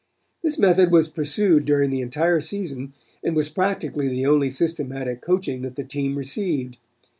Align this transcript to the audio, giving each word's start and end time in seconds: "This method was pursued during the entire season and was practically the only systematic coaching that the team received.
"This 0.41 0.57
method 0.57 0.91
was 0.91 1.09
pursued 1.09 1.63
during 1.65 1.91
the 1.91 2.01
entire 2.01 2.41
season 2.41 2.93
and 3.23 3.35
was 3.35 3.49
practically 3.49 4.07
the 4.07 4.25
only 4.25 4.49
systematic 4.49 5.21
coaching 5.21 5.61
that 5.61 5.75
the 5.75 5.83
team 5.83 6.17
received. 6.17 6.77